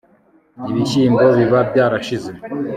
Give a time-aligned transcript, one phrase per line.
[0.69, 2.31] ibishyimbo biba byarashize